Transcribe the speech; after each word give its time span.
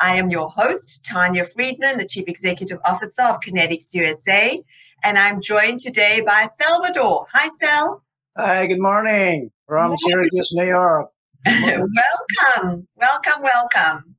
I 0.00 0.16
am 0.16 0.30
your 0.30 0.48
host, 0.48 1.04
Tanya 1.04 1.44
Friedman, 1.44 1.98
the 1.98 2.04
Chief 2.04 2.24
Executive 2.26 2.78
Officer 2.84 3.22
of 3.22 3.40
Connetics 3.40 3.94
USA, 3.94 4.60
and 5.02 5.18
I'm 5.18 5.40
joined 5.40 5.80
today 5.80 6.20
by 6.20 6.48
Salvador. 6.52 7.26
Hi, 7.32 7.48
Sal. 7.60 8.02
Hi, 8.36 8.66
good 8.66 8.80
morning 8.80 9.50
from 9.68 9.96
Syracuse, 9.98 10.50
New 10.52 10.66
York. 10.66 11.10
welcome, 11.46 12.88
welcome, 12.96 13.42
welcome. 13.42 14.16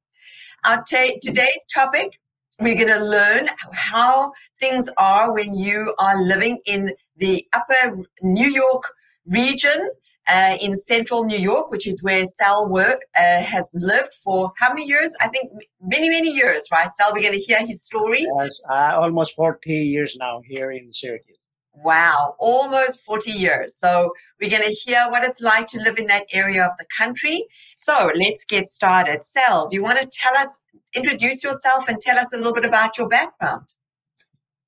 Our 0.63 0.83
ta- 0.89 1.17
today's 1.21 1.65
topic 1.73 2.19
we're 2.59 2.75
going 2.75 2.99
to 2.99 3.05
learn 3.05 3.49
how 3.73 4.31
things 4.59 4.89
are 4.97 5.33
when 5.33 5.53
you 5.53 5.93
are 5.99 6.21
living 6.23 6.59
in 6.65 6.93
the 7.17 7.45
upper 7.53 7.97
New 8.21 8.49
York 8.49 8.83
region 9.27 9.89
uh, 10.27 10.57
in 10.61 10.73
central 10.73 11.23
New 11.23 11.37
York, 11.37 11.69
which 11.69 11.87
is 11.87 12.01
where 12.01 12.25
Sal 12.25 12.67
work 12.67 13.01
uh, 13.17 13.41
has 13.41 13.69
lived 13.73 14.13
for 14.23 14.51
how 14.57 14.69
many 14.69 14.85
years? 14.85 15.13
I 15.21 15.27
think 15.27 15.51
many, 15.81 16.09
many 16.09 16.31
years, 16.31 16.67
right? 16.71 16.91
Sal, 16.91 17.11
we're 17.13 17.21
going 17.21 17.33
to 17.33 17.39
hear 17.39 17.65
his 17.65 17.83
story. 17.83 18.27
Yes, 18.39 18.59
uh, 18.69 18.93
almost 18.95 19.35
40 19.35 19.71
years 19.71 20.15
now 20.19 20.41
here 20.45 20.71
in 20.71 20.91
Syracuse. 20.91 21.37
Wow, 21.83 22.35
almost 22.39 23.01
40 23.01 23.31
years. 23.31 23.75
So 23.75 24.13
we're 24.39 24.49
going 24.49 24.63
to 24.63 24.69
hear 24.69 25.07
what 25.09 25.23
it's 25.23 25.41
like 25.41 25.67
to 25.67 25.79
live 25.79 25.97
in 25.97 26.07
that 26.07 26.25
area 26.31 26.65
of 26.65 26.71
the 26.77 26.85
country. 26.97 27.45
So 27.73 28.11
let's 28.15 28.45
get 28.45 28.65
started. 28.65 29.23
Sal, 29.23 29.67
do 29.67 29.75
you 29.75 29.83
want 29.83 29.99
to 29.99 30.07
tell 30.07 30.35
us, 30.37 30.57
introduce 30.93 31.43
yourself 31.43 31.89
and 31.89 31.99
tell 31.99 32.17
us 32.17 32.31
a 32.33 32.37
little 32.37 32.53
bit 32.53 32.65
about 32.65 32.97
your 32.97 33.09
background? 33.09 33.73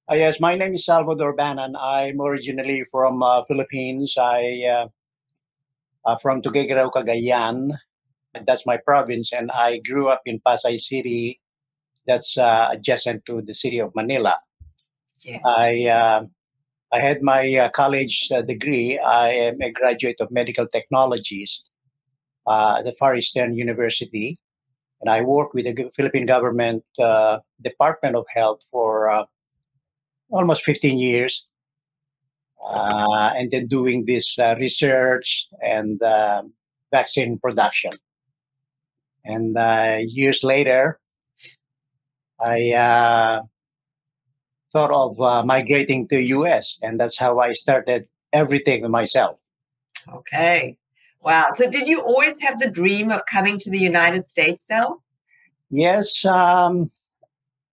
Uh, 0.09 0.15
yes, 0.15 0.39
my 0.39 0.55
name 0.55 0.73
is 0.73 0.85
Salvador 0.85 1.33
Banan. 1.33 1.75
I'm 1.75 2.21
originally 2.21 2.83
from 2.91 3.23
uh, 3.23 3.43
Philippines. 3.43 4.15
I 4.17 4.89
uh, 6.07 6.17
from 6.17 6.41
Tuguegarao, 6.41 6.91
Cagayan. 6.91 7.77
That's 8.47 8.65
my 8.65 8.77
province, 8.77 9.33
and 9.33 9.51
I 9.51 9.79
grew 9.79 10.07
up 10.07 10.21
in 10.25 10.39
Pasay 10.39 10.79
City. 10.79 11.39
That's 12.07 12.37
uh, 12.37 12.69
adjacent 12.71 13.25
to 13.25 13.41
the 13.41 13.53
city 13.53 13.79
of 13.79 13.93
Manila. 13.95 14.37
Yeah. 15.25 15.39
I 15.45 15.85
uh, 15.85 16.25
I 16.93 16.99
had 17.01 17.21
my 17.21 17.43
uh, 17.55 17.69
college 17.69 18.29
uh, 18.33 18.41
degree. 18.41 18.97
I 18.97 19.29
am 19.29 19.61
a 19.61 19.71
graduate 19.71 20.21
of 20.21 20.31
medical 20.31 20.67
technologies 20.67 21.63
uh, 22.45 22.77
at 22.79 22.85
the 22.85 22.93
Far 22.93 23.15
Eastern 23.15 23.55
University, 23.55 24.39
and 25.01 25.09
I 25.09 25.21
worked 25.21 25.53
with 25.53 25.65
the 25.65 25.91
Philippine 25.95 26.25
government 26.25 26.83
Department 27.61 28.15
of 28.15 28.25
Health 28.33 28.61
for 28.71 29.25
almost 30.29 30.63
15 30.63 30.99
years 30.99 31.45
uh, 32.63 33.31
and 33.35 33.51
then 33.51 33.67
doing 33.67 34.05
this 34.05 34.37
uh, 34.39 34.55
research 34.59 35.47
and 35.61 36.01
uh, 36.01 36.43
vaccine 36.91 37.39
production. 37.39 37.91
And 39.25 39.57
uh, 39.57 39.99
years 40.01 40.43
later, 40.43 40.99
I 42.39 42.71
uh, 42.71 43.41
thought 44.71 44.91
of 44.91 45.19
uh, 45.19 45.43
migrating 45.43 46.07
to 46.09 46.21
US, 46.21 46.77
and 46.81 46.99
that's 46.99 47.17
how 47.17 47.39
I 47.39 47.53
started 47.53 48.07
everything 48.33 48.89
myself. 48.89 49.37
Okay. 50.13 50.77
Wow. 51.21 51.47
So, 51.55 51.69
did 51.69 51.87
you 51.87 52.01
always 52.01 52.39
have 52.41 52.59
the 52.59 52.69
dream 52.69 53.11
of 53.11 53.21
coming 53.25 53.59
to 53.59 53.69
the 53.69 53.79
United 53.79 54.23
States, 54.23 54.65
Sal? 54.65 55.03
Yes. 55.69 56.23
Um, 56.23 56.89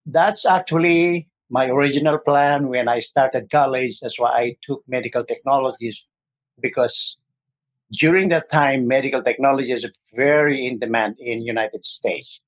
that's 0.06 0.45
actually 0.45 1.28
my 1.54 1.66
original 1.69 2.19
plan 2.19 2.66
when 2.66 2.88
I 2.88 2.98
started 2.98 3.48
college. 3.48 4.00
That's 4.00 4.19
why 4.19 4.31
I 4.31 4.56
took 4.60 4.82
medical 4.88 5.25
technologies 5.25 6.04
because 6.60 7.16
during 7.92 8.28
that 8.31 8.50
time, 8.50 8.88
medical 8.88 9.22
technology 9.22 9.70
is 9.70 9.87
very 10.12 10.66
in 10.66 10.81
demand 10.81 11.15
in 11.20 11.42
United 11.42 11.84
States. 11.84 12.41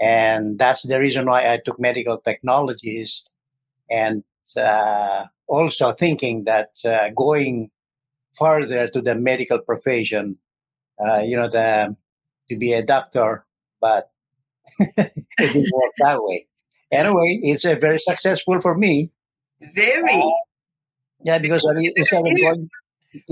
And 0.00 0.56
that's 0.56 0.82
the 0.86 1.00
reason 1.00 1.26
why 1.26 1.52
I 1.52 1.58
took 1.64 1.80
medical 1.80 2.18
technologies 2.18 3.24
and 3.90 4.22
uh, 4.56 5.24
also 5.48 5.92
thinking 5.92 6.44
that 6.44 6.70
uh, 6.84 7.08
going 7.10 7.72
further 8.34 8.86
to 8.86 9.00
the 9.02 9.16
medical 9.16 9.58
profession, 9.58 10.38
uh, 11.04 11.22
you 11.22 11.36
know, 11.36 11.48
the, 11.48 11.96
to 12.48 12.56
be 12.56 12.72
a 12.72 12.84
doctor, 12.84 13.44
but 13.80 14.12
it 14.78 15.12
didn't 15.38 15.74
work 15.74 15.92
that 15.98 16.22
way 16.22 16.46
anyway, 16.92 17.40
it's 17.42 17.64
uh, 17.64 17.76
very 17.80 17.98
successful 17.98 18.60
for 18.60 18.76
me. 18.76 19.10
Very. 19.74 20.20
Uh, 20.20 20.30
yeah, 21.22 21.38
because 21.38 21.66
I 21.68 21.74
mean, 21.74 21.92
instead 21.96 22.20
of 22.20 22.36
going, 22.38 22.68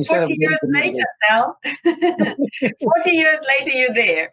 40 0.06 0.34
years 0.36 0.58
later, 0.64 1.02
Sal. 1.28 1.58
40 1.84 3.10
years 3.10 3.40
later, 3.46 3.70
you're 3.70 3.94
there. 3.94 4.32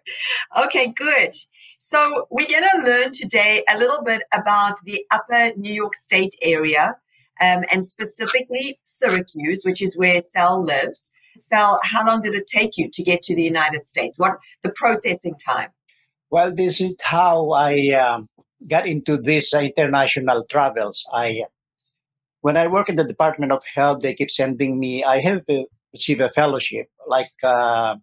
Okay, 0.65 0.93
good. 0.95 1.33
So, 1.77 2.27
we're 2.31 2.47
going 2.47 2.63
to 2.63 2.89
learn 2.89 3.11
today 3.11 3.63
a 3.73 3.77
little 3.77 4.03
bit 4.03 4.23
about 4.33 4.75
the 4.85 5.05
upper 5.11 5.51
New 5.57 5.73
York 5.73 5.93
State 5.93 6.33
area 6.41 6.95
um, 7.41 7.63
and 7.71 7.85
specifically 7.85 8.79
Syracuse, 8.83 9.63
which 9.63 9.81
is 9.81 9.97
where 9.97 10.21
Sal 10.21 10.63
lives. 10.63 11.11
Sal, 11.37 11.79
how 11.83 12.05
long 12.05 12.21
did 12.21 12.33
it 12.33 12.47
take 12.47 12.77
you 12.77 12.89
to 12.89 13.03
get 13.03 13.21
to 13.23 13.35
the 13.35 13.43
United 13.43 13.83
States? 13.83 14.17
What 14.17 14.37
the 14.63 14.71
processing 14.71 15.35
time? 15.35 15.69
Well, 16.31 16.53
this 16.53 16.81
is 16.81 16.93
how 17.03 17.51
I 17.51 17.89
um, 17.91 18.29
got 18.67 18.87
into 18.87 19.17
these 19.17 19.53
international 19.53 20.45
travels, 20.49 21.05
I 21.13 21.45
when 22.41 22.57
I 22.57 22.67
work 22.67 22.89
in 22.89 22.95
the 22.95 23.03
Department 23.03 23.51
of 23.51 23.63
Health, 23.73 24.01
they 24.01 24.13
keep 24.13 24.29
sending 24.29 24.79
me. 24.79 25.03
I 25.03 25.19
have 25.19 25.41
uh, 25.49 25.63
received 25.93 26.21
a 26.21 26.29
fellowship. 26.29 26.87
Like 27.07 27.33
uh, 27.43 27.95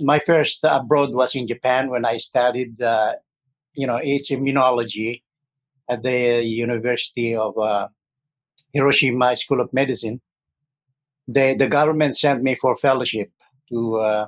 my 0.00 0.18
first 0.18 0.60
abroad 0.62 1.14
was 1.14 1.34
in 1.34 1.48
Japan 1.48 1.88
when 1.88 2.04
I 2.04 2.18
studied, 2.18 2.82
uh, 2.82 3.14
you 3.72 3.86
know, 3.86 3.98
it's 4.02 4.30
immunology 4.30 5.22
at 5.88 6.02
the 6.02 6.44
University 6.44 7.34
of 7.34 7.56
uh, 7.58 7.88
Hiroshima 8.74 9.34
School 9.36 9.62
of 9.62 9.72
Medicine. 9.72 10.20
The 11.26 11.54
the 11.54 11.66
government 11.68 12.18
sent 12.18 12.42
me 12.42 12.56
for 12.56 12.76
fellowship 12.76 13.30
to, 13.70 13.96
uh, 13.96 14.26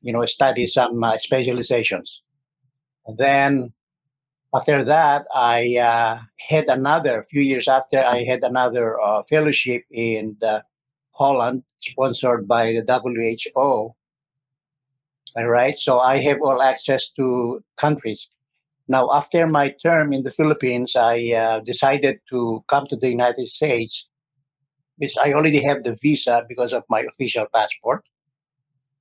you 0.00 0.12
know, 0.12 0.24
study 0.24 0.66
some 0.66 1.04
uh, 1.04 1.18
specializations. 1.18 2.22
And 3.06 3.18
then 3.18 3.72
after 4.54 4.82
that, 4.84 5.26
I 5.34 5.76
uh, 5.76 6.18
had 6.48 6.66
another, 6.66 7.20
a 7.20 7.24
few 7.24 7.40
years 7.40 7.68
after, 7.68 8.04
I 8.04 8.24
had 8.24 8.42
another 8.42 9.00
uh, 9.00 9.22
fellowship 9.28 9.84
in 9.90 10.36
Holland, 11.12 11.62
sponsored 11.80 12.48
by 12.48 12.72
the 12.72 13.00
WHO. 13.54 13.94
All 15.36 15.46
right, 15.46 15.78
so 15.78 16.00
I 16.00 16.18
have 16.18 16.38
all 16.42 16.60
access 16.62 17.10
to 17.10 17.62
countries. 17.76 18.26
Now, 18.88 19.12
after 19.12 19.46
my 19.46 19.68
term 19.70 20.12
in 20.12 20.24
the 20.24 20.32
Philippines, 20.32 20.96
I 20.96 21.30
uh, 21.30 21.60
decided 21.60 22.18
to 22.30 22.64
come 22.66 22.88
to 22.88 22.96
the 22.96 23.08
United 23.08 23.48
States, 23.48 24.08
which 24.96 25.14
I 25.22 25.32
already 25.32 25.62
have 25.62 25.84
the 25.84 25.96
visa 26.02 26.42
because 26.48 26.72
of 26.72 26.82
my 26.88 27.02
official 27.02 27.46
passport. 27.54 28.02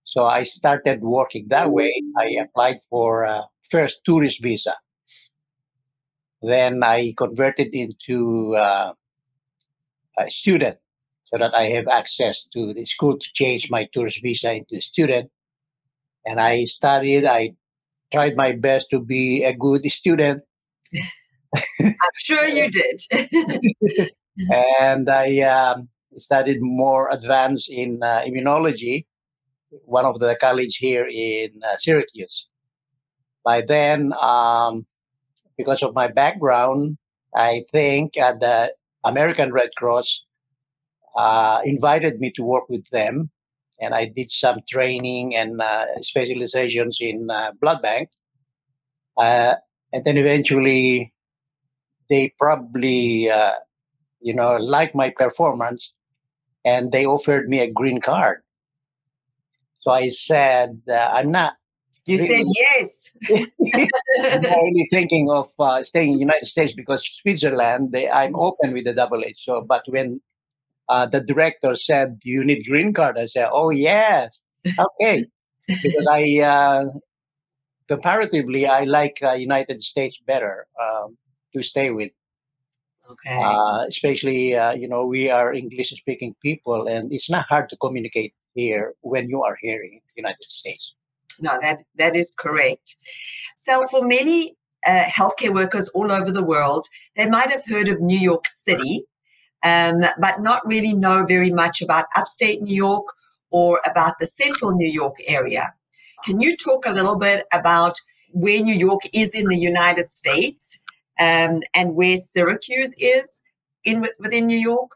So 0.03 0.25
I 0.25 0.43
started 0.43 1.01
working 1.01 1.47
that 1.47 1.71
way. 1.71 1.91
I 2.19 2.37
applied 2.43 2.77
for 2.87 3.25
uh, 3.25 3.41
first 3.71 4.01
tourist 4.05 4.43
visa 4.43 4.75
then 6.41 6.83
I 6.83 7.13
converted 7.17 7.73
into 7.73 8.55
uh, 8.55 8.93
a 10.17 10.29
student 10.29 10.77
so 11.25 11.37
that 11.37 11.53
I 11.53 11.65
have 11.65 11.87
access 11.87 12.45
to 12.53 12.73
the 12.73 12.85
school 12.85 13.17
to 13.17 13.27
change 13.33 13.69
my 13.69 13.87
tourist 13.93 14.19
visa 14.21 14.53
into 14.53 14.81
student. 14.81 15.29
And 16.25 16.39
I 16.39 16.65
studied, 16.65 17.25
I 17.25 17.55
tried 18.11 18.35
my 18.35 18.53
best 18.53 18.89
to 18.91 18.99
be 18.99 19.43
a 19.43 19.53
good 19.53 19.85
student. 19.91 20.43
I'm 21.55 21.95
sure 22.17 22.45
you 22.47 22.69
did. 22.69 24.09
and 24.79 25.09
I 25.09 25.39
um, 25.41 25.89
studied 26.17 26.61
more 26.61 27.09
advanced 27.11 27.69
in 27.69 28.01
uh, 28.01 28.21
immunology, 28.21 29.05
one 29.85 30.05
of 30.05 30.19
the 30.19 30.35
college 30.39 30.77
here 30.77 31.07
in 31.07 31.61
uh, 31.63 31.75
Syracuse. 31.77 32.47
By 33.43 33.61
then, 33.61 34.13
um, 34.13 34.85
because 35.59 35.83
of 35.83 35.93
my 35.93 36.07
background, 36.07 36.97
I 37.35 37.65
think 37.73 38.17
uh, 38.17 38.33
the 38.39 38.73
American 39.03 39.51
Red 39.51 39.71
Cross 39.75 40.23
uh, 41.17 41.59
invited 41.65 42.21
me 42.21 42.31
to 42.37 42.43
work 42.43 42.69
with 42.69 42.89
them, 42.91 43.29
and 43.81 43.93
I 43.93 44.05
did 44.05 44.31
some 44.31 44.59
training 44.69 45.35
and 45.35 45.61
uh, 45.61 45.85
specializations 45.99 46.99
in 47.01 47.29
uh, 47.29 47.51
blood 47.59 47.81
bank. 47.81 48.07
Uh, 49.17 49.55
and 49.91 50.05
then 50.05 50.15
eventually, 50.15 51.13
they 52.09 52.33
probably, 52.39 53.29
you 54.21 54.33
know, 54.33 54.55
liked 54.55 54.95
my 54.95 55.09
performance, 55.09 55.91
and 56.63 56.93
they 56.93 57.05
offered 57.05 57.49
me 57.49 57.59
a 57.59 57.69
green 57.69 57.99
card. 57.99 58.37
So 59.79 59.91
I 59.91 60.09
said, 60.09 60.81
I'm 60.89 61.31
not. 61.31 61.58
You 62.09 62.17
said 62.17 62.43
yes. 62.47 63.11
Really 63.29 64.87
thinking 64.91 65.29
of 65.29 65.47
uh, 65.59 65.83
staying 65.83 66.13
in 66.13 66.15
the 66.15 66.21
United 66.21 66.47
States 66.47 66.73
because 66.73 67.05
Switzerland, 67.05 67.91
they, 67.91 68.09
I'm 68.09 68.35
open 68.35 68.73
with 68.73 68.85
the 68.85 68.93
double 68.93 69.23
H. 69.23 69.45
So, 69.45 69.61
but 69.61 69.83
when 69.87 70.19
uh, 70.87 71.05
the 71.05 71.21
director 71.21 71.75
said, 71.75 72.19
you 72.23 72.43
need 72.43 72.65
green 72.65 72.93
card?" 72.93 73.17
I 73.17 73.27
said, 73.27 73.49
"Oh 73.51 73.69
yes, 73.69 74.39
okay," 74.65 75.23
because 75.67 76.07
I 76.07 76.39
uh, 76.41 76.85
comparatively 77.87 78.65
I 78.65 78.85
like 78.85 79.19
uh, 79.21 79.33
United 79.33 79.81
States 79.81 80.17
better 80.25 80.65
um, 80.81 81.17
to 81.53 81.61
stay 81.61 81.91
with. 81.91 82.11
Okay. 83.11 83.41
Uh, 83.41 83.85
especially, 83.87 84.55
uh, 84.55 84.73
you 84.73 84.87
know, 84.87 85.05
we 85.05 85.29
are 85.31 85.53
English 85.53 85.89
speaking 85.89 86.35
people, 86.41 86.87
and 86.87 87.11
it's 87.11 87.29
not 87.29 87.45
hard 87.49 87.69
to 87.69 87.77
communicate 87.77 88.33
here 88.53 88.93
when 89.01 89.29
you 89.29 89.43
are 89.43 89.57
here 89.61 89.81
in 89.81 90.01
the 90.09 90.15
United 90.15 90.49
States. 90.49 90.93
No, 91.41 91.57
that 91.61 91.83
that 91.95 92.15
is 92.15 92.33
correct. 92.37 92.95
So, 93.55 93.87
for 93.87 94.01
many 94.01 94.55
uh, 94.85 95.03
healthcare 95.03 95.53
workers 95.53 95.89
all 95.89 96.11
over 96.11 96.31
the 96.31 96.43
world, 96.43 96.85
they 97.15 97.25
might 97.25 97.49
have 97.49 97.65
heard 97.65 97.87
of 97.87 98.01
New 98.01 98.17
York 98.17 98.45
City, 98.47 99.05
um, 99.63 100.01
but 100.19 100.41
not 100.41 100.65
really 100.65 100.93
know 100.93 101.25
very 101.25 101.51
much 101.51 101.81
about 101.81 102.05
upstate 102.15 102.61
New 102.61 102.75
York 102.75 103.07
or 103.51 103.81
about 103.85 104.19
the 104.19 104.27
central 104.27 104.73
New 104.73 104.91
York 104.91 105.15
area. 105.27 105.73
Can 106.23 106.39
you 106.39 106.55
talk 106.55 106.85
a 106.85 106.93
little 106.93 107.17
bit 107.17 107.45
about 107.51 107.95
where 108.31 108.61
New 108.61 108.75
York 108.75 109.01
is 109.13 109.33
in 109.33 109.47
the 109.47 109.57
United 109.57 110.07
States 110.07 110.79
um, 111.19 111.61
and 111.73 111.95
where 111.95 112.17
Syracuse 112.17 112.93
is 112.97 113.41
in 113.83 114.05
within 114.19 114.47
New 114.47 114.57
York? 114.57 114.91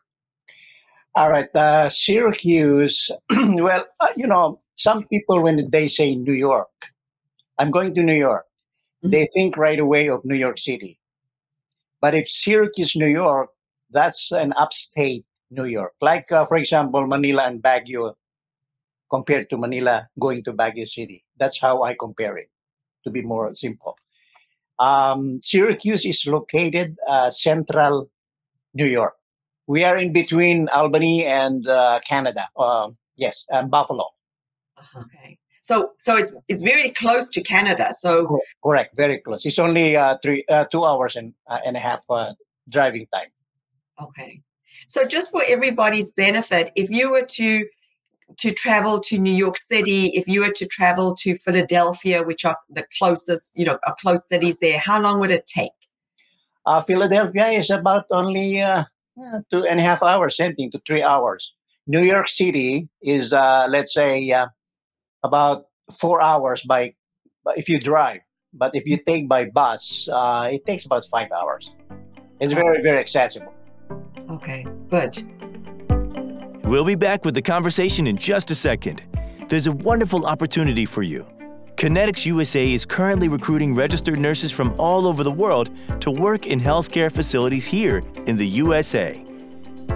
All 1.16 1.30
right, 1.30 1.54
uh, 1.56 1.89
Syracuse. 1.89 3.10
well, 3.30 3.86
uh, 4.00 4.07
you 4.16 4.28
know, 4.28 4.60
some 4.75 5.06
people 5.08 5.42
when 5.42 5.70
they 5.72 5.88
say 5.88 6.16
New 6.16 6.34
York, 6.34 6.70
I'm 7.60 7.72
going 7.72 7.94
to 7.96 8.04
New 8.04 8.16
York, 8.16 8.46
Mhm. 9.04 9.12
they 9.12 9.28
think 9.34 9.58
right 9.58 9.80
away 9.80 10.10
of 10.10 10.25
New 10.25 10.36
York 10.36 10.58
City. 10.58 11.00
But 12.02 12.14
if 12.14 12.28
Syracuse, 12.28 12.96
New 12.96 13.08
York, 13.08 13.50
that's 13.92 14.31
an 14.31 14.54
upstate 14.58 15.25
New 15.52 15.66
York. 15.66 15.94
Like, 16.02 16.31
uh, 16.31 16.46
for 16.46 16.58
example, 16.58 17.06
Manila 17.08 17.44
and 17.44 17.62
Baguio 17.62 18.16
compared 19.10 19.50
to 19.52 19.58
Manila 19.58 20.10
going 20.20 20.44
to 20.44 20.54
Baguio 20.54 20.88
City. 20.88 21.24
That's 21.38 21.60
how 21.62 21.84
I 21.84 21.94
compare 21.94 22.38
it, 22.38 22.50
to 23.04 23.12
be 23.12 23.22
more 23.22 23.54
simple. 23.56 23.98
Um, 24.80 25.40
Syracuse 25.44 26.06
is 26.06 26.25
located 26.25 26.98
uh, 27.08 27.30
central 27.30 28.10
New 28.74 28.88
York. 28.88 29.14
We 29.68 29.84
are 29.86 29.98
in 29.98 30.12
between 30.12 30.68
Albany 30.70 31.25
and 31.25 31.68
uh, 31.68 32.00
Canada. 32.08 32.50
Uh, 32.58 32.90
yes, 33.16 33.46
and 33.50 33.70
Buffalo. 33.70 34.10
Okay. 35.06 35.38
So, 35.62 35.92
so 35.98 36.18
it's 36.18 36.34
it's 36.50 36.62
very 36.62 36.90
close 36.90 37.30
to 37.30 37.42
Canada. 37.42 37.94
So, 37.98 38.42
Correct, 38.62 38.98
very 38.98 39.19
close. 39.19 39.45
It's 39.45 39.57
only 39.57 39.95
uh, 39.95 40.18
three, 40.22 40.44
uh, 40.50 40.66
two 40.66 40.84
hours 40.84 41.16
and, 41.16 41.34
uh, 41.50 41.60
and 41.66 41.78
a 41.78 41.80
half 41.80 42.01
uh, 42.10 42.34
driving 42.69 43.07
time. 43.13 43.30
Okay. 44.01 44.42
So 44.88 45.06
just 45.06 45.31
for 45.31 45.42
everybody's 45.48 46.12
benefit, 46.12 46.72
if 46.75 46.90
you 46.90 47.12
were 47.12 47.25
to 47.25 47.66
to 48.38 48.51
travel 48.51 49.00
to 49.00 49.18
New 49.18 49.34
York 49.34 49.57
City, 49.57 50.07
if 50.16 50.28
you 50.28 50.42
were 50.42 50.51
to 50.54 50.66
travel 50.66 51.13
to 51.16 51.38
Philadelphia, 51.38 52.24
which 52.24 52.46
are 52.46 52.57
the 52.69 52.86
closest, 52.98 53.51
you 53.54 53.66
know, 53.66 53.78
are 53.86 53.96
close 54.00 54.28
cities 54.28 54.57
there, 54.60 54.80
how 54.80 55.00
long 55.00 55.19
would 55.19 55.31
it 55.31 55.46
take? 55.46 55.72
Uh, 56.66 56.81
Philadelphia 56.81 57.48
is 57.48 57.69
about 57.69 58.06
only 58.12 58.62
uh, 58.62 58.86
uh, 59.22 59.39
two 59.51 59.66
and 59.66 59.80
a 59.80 59.84
half 59.84 60.01
hours, 60.01 60.38
something 60.38 60.72
to 60.72 60.81
three 60.88 61.04
hours. 61.04 61.54
New 61.86 62.01
York 62.01 62.30
City 62.30 62.88
is, 63.01 63.34
uh, 63.34 63.68
let's 63.69 63.94
say, 63.94 64.31
uh, 64.31 64.48
about 65.24 65.66
four 65.92 66.22
hours 66.22 66.62
by, 66.62 66.94
by 67.44 67.54
if 67.56 67.70
you 67.70 67.80
drive. 67.80 68.22
But 68.54 68.75
if 68.75 68.86
you 68.86 68.98
take 68.98 69.28
by 69.28 69.46
bus, 69.46 70.08
uh, 70.12 70.50
it 70.52 70.66
takes 70.66 70.86
about 70.86 71.06
five 71.06 71.31
hours. 71.31 71.70
It's 72.40 72.54
very, 72.54 72.81
very 72.81 73.00
accessible. 73.00 73.54
Okay, 74.30 74.66
good. 74.90 75.24
We'll 76.64 76.86
be 76.86 76.96
back 76.96 77.25
with 77.25 77.36
the 77.36 77.42
conversation 77.42 78.08
in 78.08 78.18
just 78.18 78.52
a 78.52 78.56
second. 78.56 79.04
There's 79.50 79.68
a 79.68 79.72
wonderful 79.72 80.25
opportunity 80.25 80.86
for 80.86 81.04
you. 81.04 81.25
Connetics 81.75 82.25
USA 82.25 82.72
is 82.72 82.86
currently 82.86 83.28
recruiting 83.28 83.75
registered 83.75 84.20
nurses 84.20 84.52
from 84.52 84.74
all 84.80 85.06
over 85.08 85.24
the 85.24 85.31
world 85.31 85.70
to 86.02 86.12
work 86.12 86.48
in 86.48 86.60
healthcare 86.60 87.12
facilities 87.12 87.66
here 87.66 88.02
in 88.28 88.38
the 88.38 88.48
USA. 88.48 89.22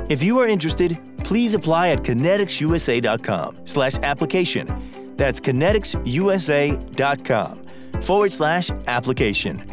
If 0.09 0.21
you 0.21 0.39
are 0.39 0.47
interested, 0.47 0.99
please 1.19 1.53
apply 1.53 1.89
at 1.89 1.99
conneticsusa.com 1.99 3.59
slash 3.65 3.97
application. 3.99 4.67
That's 5.17 5.39
conneticsusa.com 5.39 7.63
forward 8.01 8.31
slash 8.31 8.71
application. 8.87 9.63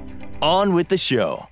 On 0.43 0.75
with 0.75 0.89
the 0.89 0.99
show. 0.99 1.47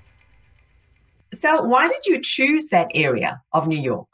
So, 1.33 1.63
why 1.63 1.89
did 1.89 2.05
you 2.05 2.21
choose 2.21 2.69
that 2.69 2.91
area 2.95 3.41
of 3.53 3.67
New 3.67 3.81
York? 3.81 4.09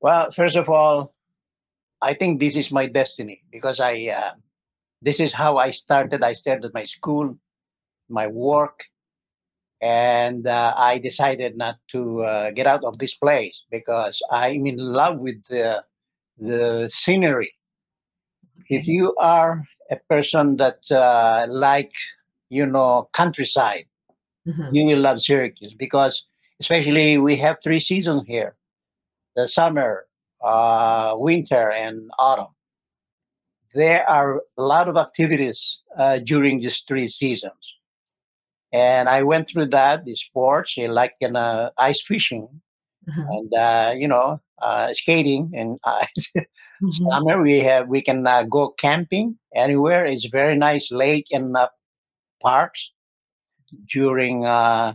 Well, 0.00 0.30
first 0.30 0.54
of 0.54 0.68
all, 0.68 1.12
I 2.02 2.14
think 2.14 2.38
this 2.38 2.56
is 2.56 2.70
my 2.70 2.86
destiny 2.86 3.42
because 3.50 3.80
I, 3.80 4.08
uh, 4.08 4.34
this 5.02 5.18
is 5.18 5.32
how 5.32 5.56
I 5.56 5.70
started. 5.70 6.22
I 6.22 6.34
started 6.34 6.72
my 6.72 6.84
school, 6.84 7.36
my 8.08 8.28
work, 8.28 8.84
and 9.80 10.46
uh, 10.46 10.74
I 10.76 10.98
decided 10.98 11.56
not 11.56 11.76
to 11.88 12.22
uh, 12.22 12.50
get 12.52 12.66
out 12.66 12.84
of 12.84 12.98
this 12.98 13.14
place 13.14 13.64
because 13.70 14.22
I'm 14.30 14.66
in 14.66 14.78
love 14.78 15.18
with 15.18 15.42
the 15.48 15.82
the 16.38 16.88
scenery. 16.92 17.52
If 18.68 18.86
you 18.86 19.14
are 19.16 19.64
a 19.90 19.96
person 20.08 20.56
that 20.56 20.90
uh, 20.90 21.46
like, 21.48 21.92
you 22.50 22.66
know, 22.66 23.08
countryside, 23.12 23.86
Mhm. 24.46 24.74
you 24.74 24.84
will 24.86 25.00
love 25.00 25.20
Syracuse 25.22 25.74
because 25.74 26.24
especially 26.60 27.18
we 27.18 27.36
have 27.36 27.58
three 27.62 27.80
seasons 27.80 28.24
here: 28.26 28.56
the 29.36 29.48
summer, 29.48 30.06
uh, 30.42 31.14
winter, 31.16 31.70
and 31.70 32.10
autumn. 32.18 32.54
There 33.74 34.08
are 34.08 34.42
a 34.56 34.62
lot 34.62 34.88
of 34.88 34.96
activities 34.96 35.80
uh, 35.98 36.18
during 36.18 36.60
these 36.60 36.80
three 36.86 37.08
seasons, 37.08 37.74
and 38.72 39.08
I 39.08 39.22
went 39.22 39.48
through 39.50 39.66
that. 39.68 40.04
The 40.04 40.14
sports, 40.16 40.74
like 40.78 41.14
in, 41.20 41.36
uh, 41.36 41.70
ice 41.78 42.02
fishing, 42.02 42.48
Mhm. 43.08 43.26
and 43.36 43.54
uh, 43.54 43.92
you 43.96 44.08
know, 44.08 44.40
uh, 44.62 44.92
skating 44.94 45.50
and 45.54 45.78
ice. 45.84 46.32
Mhm. 46.82 46.92
summer 46.92 47.42
we 47.42 47.60
have 47.60 47.88
we 47.88 48.02
can 48.02 48.26
uh, 48.26 48.42
go 48.44 48.70
camping 48.70 49.38
anywhere. 49.54 50.04
It's 50.06 50.26
very 50.26 50.56
nice 50.56 50.90
lake 50.92 51.26
and 51.32 51.56
uh, 51.56 51.68
parks 52.42 52.92
during 53.92 54.44
uh, 54.46 54.94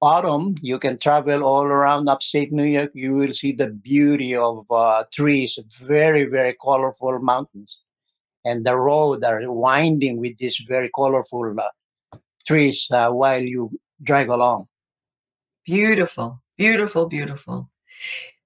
autumn, 0.00 0.54
you 0.62 0.78
can 0.78 0.98
travel 0.98 1.42
all 1.42 1.64
around 1.64 2.08
upstate 2.08 2.52
New 2.52 2.64
York. 2.64 2.90
You 2.94 3.14
will 3.14 3.32
see 3.32 3.52
the 3.52 3.68
beauty 3.68 4.36
of 4.36 4.70
uh, 4.70 5.04
trees, 5.12 5.58
very, 5.80 6.24
very 6.26 6.54
colorful 6.62 7.18
mountains. 7.20 7.78
And 8.44 8.64
the 8.66 8.76
road 8.76 9.24
are 9.24 9.50
winding 9.50 10.18
with 10.18 10.36
these 10.38 10.58
very 10.68 10.90
colorful 10.94 11.54
uh, 11.58 12.18
trees 12.46 12.86
uh, 12.90 13.10
while 13.10 13.40
you 13.42 13.70
drive 14.02 14.28
along. 14.28 14.68
Beautiful, 15.64 16.42
beautiful, 16.56 17.06
beautiful. 17.06 17.70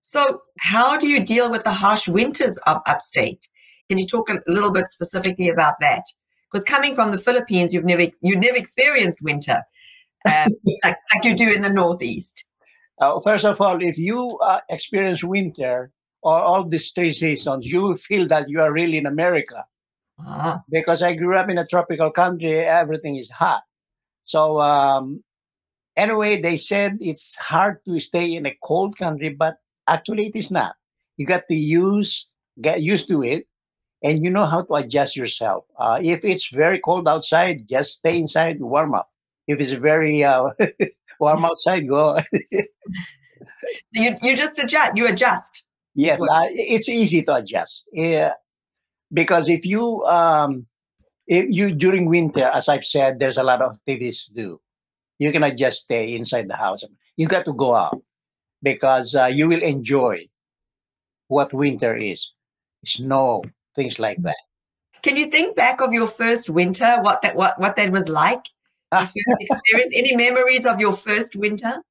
So, 0.01 0.43
how 0.59 0.97
do 0.97 1.07
you 1.07 1.25
deal 1.25 1.51
with 1.51 1.65
the 1.65 1.73
harsh 1.73 2.09
winters 2.09 2.59
of 2.67 2.81
upstate? 2.87 3.49
Can 3.89 3.99
you 3.99 4.07
talk 4.07 4.31
a 4.31 4.41
little 4.47 4.73
bit 4.73 4.87
specifically 4.87 5.49
about 5.49 5.75
that? 5.81 6.05
Because 6.51 6.65
coming 6.65 6.95
from 6.95 7.11
the 7.11 7.19
Philippines, 7.19 7.75
you've 7.75 7.85
never 7.85 8.07
you've 8.23 8.39
never 8.39 8.57
experienced 8.57 9.21
winter 9.21 9.63
um, 10.27 10.49
like, 10.85 10.97
like 11.15 11.25
you 11.25 11.35
do 11.35 11.49
in 11.49 11.63
the 11.63 11.71
Northeast. 11.71 12.45
Uh, 13.01 13.21
first 13.21 13.45
of 13.45 13.61
all, 13.61 13.83
if 13.83 13.97
you 13.97 14.39
uh, 14.39 14.61
experience 14.69 15.23
winter 15.23 15.93
or 16.23 16.41
all 16.41 16.65
these 16.65 16.91
three 16.91 17.13
seasons, 17.13 17.67
you 17.67 17.97
feel 17.97 18.27
that 18.27 18.49
you 18.49 18.61
are 18.61 18.73
really 18.73 18.99
in 18.99 19.07
America. 19.07 19.65
Ah, 20.21 20.63
because 20.69 21.01
I 21.01 21.15
grew 21.15 21.37
up 21.37 21.49
in 21.49 21.59
a 21.59 21.67
tropical 21.67 22.11
country, 22.11 22.59
everything 22.59 23.17
is 23.17 23.31
hot. 23.31 23.63
So 24.25 24.61
um, 24.61 25.23
anyway, 25.99 26.41
they 26.41 26.57
said 26.57 26.97
it's 27.01 27.35
hard 27.37 27.85
to 27.85 28.01
stay 28.01 28.35
in 28.35 28.47
a 28.47 28.57
cold 28.63 28.97
country, 28.97 29.31
but 29.31 29.57
actually 29.87 30.29
it 30.29 30.37
is 30.37 30.51
not. 30.51 30.75
You 31.17 31.27
got 31.27 31.43
to 31.49 31.55
use 31.55 32.29
get 32.61 32.83
used 32.83 33.09
to 33.09 33.23
it, 33.23 33.47
and 34.03 34.23
you 34.23 34.31
know 34.31 34.47
how 34.47 34.63
to 34.63 34.75
adjust 34.75 35.17
yourself. 35.17 35.65
Uh, 35.79 35.99
if 36.03 36.25
it's 36.25 36.49
very 36.49 36.79
cold 36.79 37.09
outside, 37.09 37.69
just 37.69 37.95
stay 37.95 38.19
inside, 38.19 38.61
warm 38.61 38.95
up. 38.95 39.11
If 39.47 39.61
it's 39.61 39.73
very 39.73 40.25
uh, 40.25 40.51
warm 41.21 41.45
outside, 41.51 41.89
go. 41.89 42.19
so 42.19 42.63
you 43.93 44.17
you 44.23 44.37
just 44.37 44.59
adjust. 44.59 44.93
You 44.95 45.09
adjust. 45.09 45.65
yes, 45.95 46.21
uh, 46.21 46.47
it's 46.51 46.89
easy 46.89 47.23
to 47.25 47.35
adjust. 47.35 47.85
Yeah, 47.93 48.33
because 49.13 49.49
if 49.49 49.67
you 49.67 50.05
um, 50.07 50.67
if 51.27 51.47
you 51.51 51.75
during 51.75 52.07
winter, 52.07 52.45
as 52.55 52.69
I've 52.69 52.85
said, 52.85 53.19
there's 53.19 53.39
a 53.39 53.43
lot 53.43 53.61
of 53.61 53.75
activities 53.75 54.25
to 54.27 54.33
do. 54.33 54.61
You 55.19 55.33
cannot 55.33 55.57
just 55.57 55.81
stay 55.81 56.15
inside 56.15 56.49
the 56.49 56.57
house. 56.57 56.85
You 57.17 57.27
got 57.27 57.45
to 57.47 57.53
go 57.53 57.75
out 57.75 58.01
because 58.63 59.15
uh, 59.15 59.27
you 59.27 59.49
will 59.49 59.63
enjoy 59.63 60.29
what 61.29 61.53
winter 61.53 61.97
is 61.97 62.31
snow, 62.85 63.43
things 63.75 63.99
like 63.99 64.23
that. 64.23 64.37
Can 65.03 65.17
you 65.17 65.27
think 65.27 65.57
back 65.57 65.81
of 65.81 65.93
your 65.93 66.09
first 66.09 66.51
winter? 66.51 66.99
What 67.03 67.23
that 67.23 67.37
what 67.37 67.59
what 67.59 67.77
that 67.77 67.91
was 67.91 68.09
like? 68.09 68.43
Your 68.93 69.03
first 69.03 69.41
experience? 69.41 69.93
Any 69.95 70.17
memories 70.17 70.65
of 70.65 70.81
your 70.81 70.95
first 70.95 71.37
winter? 71.37 71.83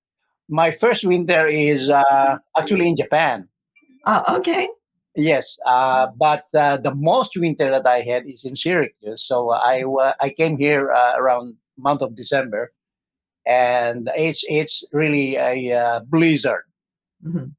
My 0.50 0.72
first 0.72 1.06
winter 1.06 1.48
is 1.48 1.92
uh, 1.92 2.38
actually 2.58 2.88
in 2.88 2.98
Japan. 2.98 3.48
Oh, 4.08 4.38
okay. 4.38 4.68
Yes, 5.16 5.58
uh, 5.66 6.08
but 6.18 6.46
uh, 6.56 6.78
the 6.78 6.96
most 6.96 7.38
winter 7.38 7.70
that 7.70 7.86
I 7.86 8.02
had 8.02 8.26
is 8.26 8.46
in 8.46 8.56
Syracuse. 8.56 9.24
So 9.24 9.52
I 9.52 9.84
uh, 9.84 10.14
I 10.20 10.32
came 10.32 10.58
here 10.58 10.92
uh, 10.92 11.14
around 11.18 11.56
month 11.78 12.02
of 12.02 12.16
December, 12.16 12.72
and 13.48 14.10
it's 14.18 14.44
it's 14.50 14.84
really 14.94 15.38
a 15.38 15.74
uh, 15.74 16.00
blizzard. 16.02 16.66
Mhm. 17.26 17.54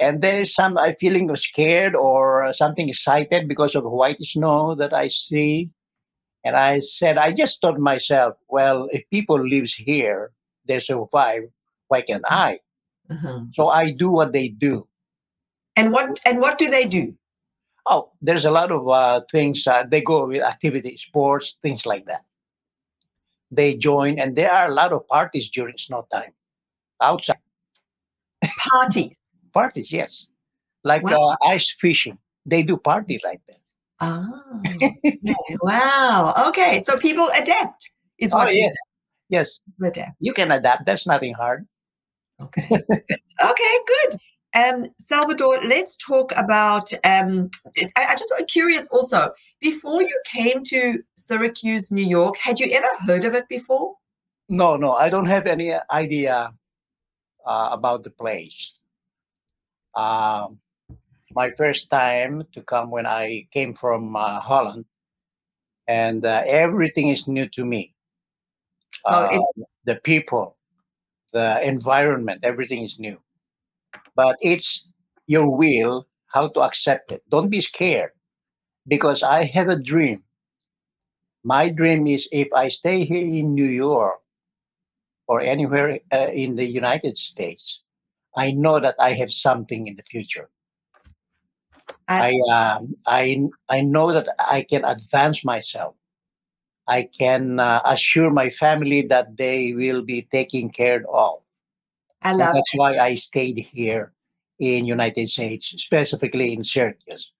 And 0.00 0.22
there 0.22 0.40
is 0.40 0.54
some 0.54 0.78
I 0.78 0.94
feeling 0.94 1.30
of 1.30 1.38
scared 1.40 1.94
or 1.94 2.52
something 2.54 2.88
excited 2.88 3.48
because 3.48 3.74
of 3.76 3.84
white 3.84 4.20
snow 4.22 4.74
that 4.76 4.92
I 4.94 5.08
see. 5.08 5.70
And 6.44 6.56
I 6.56 6.80
said, 6.80 7.18
I 7.18 7.32
just 7.32 7.60
thought 7.60 7.78
myself, 7.78 8.34
well, 8.48 8.88
if 8.92 9.02
people 9.10 9.40
lives 9.40 9.74
here, 9.74 10.32
they 10.66 10.80
survive. 10.80 11.42
Why 11.88 12.02
can't 12.02 12.24
I? 12.28 12.60
Mhm. 13.10 13.54
So 13.54 13.68
I 13.68 13.90
do 13.92 14.10
what 14.10 14.32
they 14.32 14.48
do. 14.48 14.88
And 15.76 15.92
what 15.92 16.20
and 16.26 16.40
what 16.40 16.58
do 16.58 16.70
they 16.70 16.86
do? 16.86 17.14
Oh, 17.86 18.12
there's 18.22 18.44
a 18.44 18.50
lot 18.50 18.70
of 18.72 18.88
uh, 18.88 19.22
things. 19.30 19.66
Uh, 19.66 19.84
they 19.88 20.00
go 20.02 20.26
with 20.26 20.42
activity, 20.42 20.96
sports, 20.96 21.56
things 21.62 21.86
like 21.86 22.06
that. 22.06 22.24
They 23.52 23.76
join, 23.76 24.18
and 24.18 24.34
there 24.34 24.50
are 24.50 24.68
a 24.70 24.74
lot 24.74 24.92
of 24.92 25.06
parties 25.06 25.50
during 25.50 25.76
snow 25.78 26.06
time. 26.12 26.32
Outside 27.00 27.36
Parties. 28.58 29.22
parties, 29.52 29.92
yes, 29.92 30.26
like 30.84 31.02
Wow. 31.04 31.36
uh, 31.42 31.48
ice 31.48 31.70
fishing. 31.78 32.18
They 32.46 32.62
do 32.62 32.76
party 32.76 33.20
like 33.22 33.40
that. 33.48 33.60
Oh, 34.00 34.62
okay. 34.74 34.98
wow. 35.62 36.34
Okay, 36.48 36.80
so 36.80 36.96
people 36.96 37.28
adapt 37.36 37.92
is 38.18 38.32
Oh 38.32 38.38
what 38.38 38.54
you 38.54 38.60
yes, 38.62 38.74
yes. 39.28 39.60
Adapt. 39.84 40.16
You 40.18 40.32
can 40.32 40.50
adapt. 40.50 40.86
That's 40.86 41.06
nothing 41.06 41.34
hard. 41.34 41.66
Okay. 42.40 42.66
okay, 42.70 43.74
good. 43.86 44.16
Um, 44.54 44.86
Salvador, 44.98 45.60
let's 45.64 45.96
talk 45.96 46.32
about. 46.36 46.92
Um, 47.04 47.50
I, 47.76 47.90
I 47.96 48.14
just 48.16 48.32
am 48.38 48.44
curious 48.46 48.86
also. 48.88 49.32
Before 49.60 50.02
you 50.02 50.20
came 50.26 50.62
to 50.64 51.02
Syracuse, 51.16 51.90
New 51.90 52.04
York, 52.04 52.36
had 52.36 52.60
you 52.60 52.66
ever 52.70 52.88
heard 53.06 53.24
of 53.24 53.34
it 53.34 53.48
before? 53.48 53.94
No, 54.48 54.76
no, 54.76 54.92
I 54.92 55.08
don't 55.08 55.26
have 55.26 55.46
any 55.46 55.72
idea 55.90 56.52
uh, 57.46 57.68
about 57.72 58.04
the 58.04 58.10
place. 58.10 58.78
Um, 59.94 60.58
my 61.34 61.50
first 61.52 61.88
time 61.88 62.44
to 62.52 62.60
come 62.62 62.90
when 62.90 63.06
I 63.06 63.46
came 63.50 63.72
from 63.72 64.16
uh, 64.16 64.40
Holland, 64.40 64.84
and 65.88 66.24
uh, 66.26 66.42
everything 66.46 67.08
is 67.08 67.26
new 67.26 67.48
to 67.48 67.64
me. 67.64 67.94
So 69.00 69.24
it, 69.24 69.40
Uh, 69.40 69.64
the 69.84 69.96
people, 69.96 70.56
the 71.32 71.66
environment, 71.66 72.40
everything 72.44 72.82
is 72.82 72.98
new. 72.98 73.18
But 74.14 74.36
it's 74.40 74.86
your 75.26 75.48
will 75.48 76.06
how 76.26 76.48
to 76.48 76.60
accept 76.60 77.12
it. 77.12 77.22
Don't 77.30 77.50
be 77.50 77.60
scared 77.60 78.10
because 78.86 79.22
I 79.22 79.44
have 79.44 79.68
a 79.68 79.76
dream. 79.76 80.22
My 81.44 81.68
dream 81.68 82.06
is 82.06 82.28
if 82.32 82.48
I 82.54 82.68
stay 82.68 83.04
here 83.04 83.22
in 83.22 83.54
New 83.54 83.68
York 83.68 84.20
or 85.26 85.40
anywhere 85.40 85.98
uh, 86.12 86.28
in 86.32 86.56
the 86.56 86.64
United 86.64 87.16
States, 87.16 87.80
I 88.36 88.52
know 88.52 88.80
that 88.80 88.94
I 88.98 89.12
have 89.14 89.32
something 89.32 89.86
in 89.86 89.96
the 89.96 90.02
future. 90.04 90.48
I, 92.08 92.32
I, 92.48 92.52
um, 92.52 92.94
I, 93.06 93.42
I 93.68 93.80
know 93.80 94.12
that 94.12 94.28
I 94.38 94.62
can 94.62 94.84
advance 94.84 95.44
myself. 95.44 95.94
I 96.88 97.02
can 97.02 97.60
uh, 97.60 97.80
assure 97.84 98.30
my 98.30 98.50
family 98.50 99.02
that 99.02 99.36
they 99.36 99.72
will 99.72 100.02
be 100.02 100.22
taken 100.22 100.70
care 100.70 101.04
of. 101.08 101.41
I 102.22 102.30
And 102.30 102.38
love. 102.38 102.54
that's 102.54 102.74
why 102.74 102.98
I 102.98 103.14
stayed 103.14 103.58
here 103.72 104.12
in 104.58 104.84
United 104.84 105.28
States, 105.28 105.66
specifically 105.76 106.52
in 106.52 106.62
Syracuse. 106.62 107.32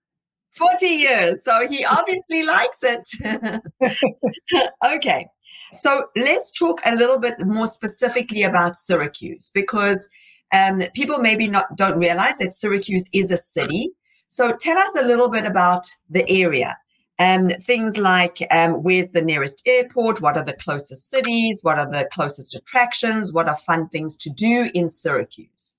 40 0.52 0.86
years. 0.86 1.44
So 1.44 1.66
he 1.68 1.84
obviously 1.90 2.42
likes 2.44 2.82
it. 2.82 3.60
okay. 4.94 5.26
So 5.72 6.06
let's 6.16 6.52
talk 6.52 6.80
a 6.84 6.94
little 6.94 7.18
bit 7.18 7.34
more 7.46 7.66
specifically 7.66 8.42
about 8.42 8.76
Syracuse 8.76 9.50
because 9.54 10.08
um, 10.52 10.82
people 10.94 11.18
maybe 11.18 11.46
not 11.46 11.76
don't 11.76 11.98
realize 11.98 12.38
that 12.38 12.52
Syracuse 12.52 13.08
is 13.12 13.30
a 13.30 13.36
city. 13.36 13.92
So 14.28 14.52
tell 14.52 14.78
us 14.78 14.94
a 14.96 15.02
little 15.06 15.30
bit 15.30 15.46
about 15.46 15.86
the 16.10 16.28
area 16.28 16.76
and 17.18 17.56
things 17.60 17.96
like 17.98 18.38
um, 18.50 18.82
where's 18.82 19.10
the 19.10 19.22
nearest 19.22 19.62
airport, 19.66 20.20
what 20.20 20.36
are 20.36 20.44
the 20.44 20.54
closest 20.54 21.10
cities, 21.10 21.60
what 21.62 21.78
are 21.78 21.90
the 21.90 22.08
closest 22.12 22.54
attractions, 22.54 23.32
what 23.32 23.48
are 23.48 23.56
fun 23.56 23.88
things 23.88 24.16
to 24.18 24.30
do 24.30 24.70
in 24.74 24.88
Syracuse. 24.88 25.74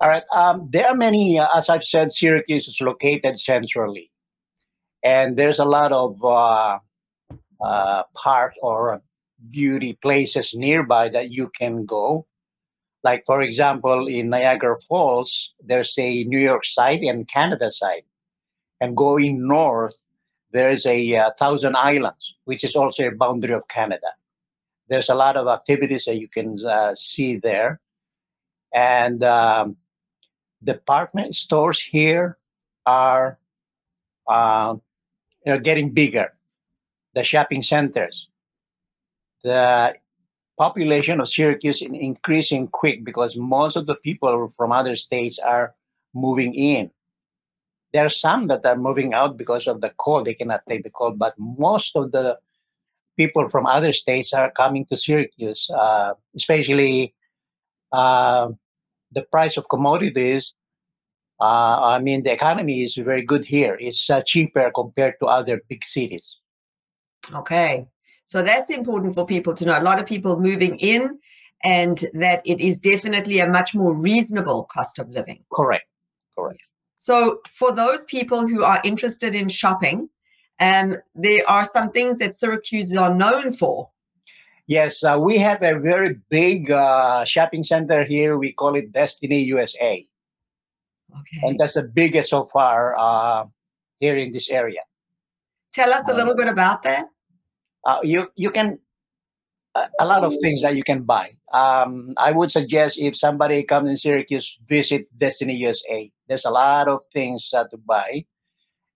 All 0.00 0.08
right. 0.08 0.22
Um, 0.32 0.68
there 0.70 0.86
are 0.86 0.94
many, 0.94 1.38
uh, 1.38 1.48
as 1.56 1.68
I've 1.68 1.84
said, 1.84 2.12
Syracuse 2.12 2.68
is 2.68 2.80
located 2.80 3.40
centrally, 3.40 4.12
and 5.02 5.36
there's 5.36 5.58
a 5.58 5.64
lot 5.64 5.90
of 5.90 6.24
uh, 6.24 6.78
uh, 7.60 8.02
park 8.14 8.54
or 8.62 9.02
beauty 9.50 9.98
places 10.00 10.54
nearby 10.54 11.08
that 11.08 11.30
you 11.30 11.50
can 11.58 11.84
go. 11.84 12.26
Like, 13.04 13.24
for 13.24 13.42
example, 13.42 14.06
in 14.08 14.30
Niagara 14.30 14.76
Falls, 14.88 15.52
there's 15.64 15.94
a 15.98 16.24
New 16.24 16.38
York 16.38 16.64
side 16.64 17.00
and 17.00 17.28
Canada 17.28 17.70
side. 17.72 18.02
And 18.80 18.96
going 18.96 19.46
north, 19.46 19.96
there's 20.52 20.86
a 20.86 21.16
uh, 21.16 21.30
Thousand 21.38 21.76
Islands, 21.76 22.34
which 22.44 22.64
is 22.64 22.74
also 22.74 23.06
a 23.06 23.14
boundary 23.14 23.54
of 23.54 23.68
Canada. 23.68 24.08
There's 24.88 25.10
a 25.10 25.14
lot 25.14 25.36
of 25.36 25.48
activities 25.48 26.04
that 26.06 26.16
you 26.16 26.28
can 26.28 26.64
uh, 26.64 26.94
see 26.94 27.36
there. 27.36 27.80
And 28.72 29.22
um, 29.22 29.76
department 30.64 31.34
stores 31.34 31.80
here 31.80 32.38
are 32.86 33.38
uh, 34.26 34.76
are 35.46 35.58
getting 35.58 35.90
bigger. 35.90 36.32
The 37.14 37.24
shopping 37.24 37.62
centers, 37.62 38.28
the 39.42 39.94
population 40.58 41.20
of 41.20 41.28
Syracuse 41.28 41.82
is 41.82 41.88
increasing 41.92 42.68
quick 42.68 43.04
because 43.04 43.36
most 43.36 43.76
of 43.76 43.86
the 43.86 43.94
people 43.96 44.52
from 44.56 44.72
other 44.72 44.96
states 44.96 45.38
are 45.38 45.74
moving 46.14 46.54
in. 46.54 46.90
There 47.92 48.04
are 48.04 48.10
some 48.10 48.46
that 48.46 48.64
are 48.66 48.76
moving 48.76 49.14
out 49.14 49.36
because 49.36 49.66
of 49.66 49.80
the 49.80 49.90
cold; 49.98 50.26
they 50.26 50.34
cannot 50.34 50.62
take 50.68 50.84
the 50.84 50.90
cold. 50.90 51.18
But 51.18 51.34
most 51.38 51.96
of 51.96 52.12
the 52.12 52.38
people 53.16 53.48
from 53.48 53.66
other 53.66 53.92
states 53.92 54.32
are 54.32 54.50
coming 54.50 54.86
to 54.86 54.96
Syracuse, 54.96 55.68
uh, 55.70 56.14
especially 56.36 57.14
uh, 57.92 58.50
the 59.12 59.22
price 59.22 59.56
of 59.56 59.68
commodities 59.68 60.54
uh, 61.40 61.78
I 61.82 61.98
mean, 62.00 62.24
the 62.24 62.32
economy 62.32 62.82
is 62.82 62.96
very 62.96 63.22
good 63.22 63.44
here. 63.44 63.76
It's 63.80 64.10
uh, 64.10 64.22
cheaper 64.22 64.70
compared 64.74 65.14
to 65.20 65.26
other 65.26 65.62
big 65.68 65.84
cities. 65.84 66.36
Okay. 67.32 67.86
So 68.24 68.42
that's 68.42 68.70
important 68.70 69.14
for 69.14 69.24
people 69.24 69.54
to 69.54 69.64
know. 69.64 69.78
A 69.78 69.82
lot 69.82 70.00
of 70.00 70.06
people 70.06 70.38
moving 70.38 70.76
in, 70.78 71.18
and 71.64 72.04
that 72.14 72.42
it 72.44 72.60
is 72.60 72.78
definitely 72.78 73.38
a 73.38 73.48
much 73.48 73.74
more 73.74 73.96
reasonable 73.96 74.64
cost 74.64 74.98
of 74.98 75.08
living. 75.10 75.44
Correct. 75.52 75.86
Correct. 76.36 76.60
So, 76.98 77.40
for 77.52 77.72
those 77.72 78.04
people 78.06 78.46
who 78.46 78.64
are 78.64 78.80
interested 78.84 79.34
in 79.34 79.48
shopping, 79.48 80.08
um, 80.60 80.96
there 81.14 81.48
are 81.48 81.64
some 81.64 81.92
things 81.92 82.18
that 82.18 82.34
Syracuse 82.34 82.94
are 82.96 83.14
known 83.14 83.52
for. 83.52 83.90
Yes, 84.66 85.02
uh, 85.02 85.16
we 85.18 85.38
have 85.38 85.62
a 85.62 85.78
very 85.78 86.16
big 86.28 86.70
uh, 86.70 87.24
shopping 87.24 87.64
center 87.64 88.04
here. 88.04 88.36
We 88.36 88.52
call 88.52 88.74
it 88.74 88.92
Destiny 88.92 89.40
USA, 89.44 90.04
Okay. 91.10 91.40
and 91.42 91.58
that's 91.58 91.74
the 91.74 91.84
biggest 91.84 92.30
so 92.30 92.44
far 92.44 92.98
uh, 92.98 93.44
here 94.00 94.16
in 94.16 94.32
this 94.32 94.50
area. 94.50 94.80
Tell 95.72 95.92
us 95.92 96.08
a 96.08 96.12
little 96.14 96.34
bit 96.34 96.48
about 96.48 96.82
that. 96.82 97.06
Uh, 97.84 98.00
you 98.02 98.28
you 98.34 98.50
can 98.50 98.78
a, 99.74 99.88
a 100.00 100.06
lot 100.06 100.24
of 100.24 100.34
things 100.42 100.62
that 100.62 100.74
you 100.74 100.82
can 100.82 101.02
buy. 101.02 101.30
Um, 101.52 102.12
I 102.18 102.32
would 102.32 102.50
suggest 102.50 102.98
if 102.98 103.16
somebody 103.16 103.62
comes 103.62 103.88
in 103.88 103.96
Syracuse, 103.96 104.58
visit 104.66 105.06
Destiny 105.16 105.54
USA. 105.56 106.10
There's 106.28 106.44
a 106.44 106.50
lot 106.50 106.88
of 106.88 107.02
things 107.12 107.50
uh, 107.54 107.64
to 107.64 107.76
buy, 107.76 108.24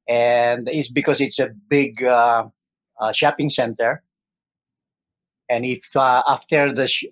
and 0.09 0.69
it's 0.69 0.91
because 0.91 1.21
it's 1.21 1.39
a 1.39 1.51
big 1.69 2.03
uh, 2.03 2.49
uh, 3.01 3.13
shopping 3.13 3.51
center. 3.51 4.03
And 5.49 5.65
if 5.65 5.85
uh, 5.97 6.23
after 6.29 6.73
the 6.73 6.89
sh- 6.89 7.05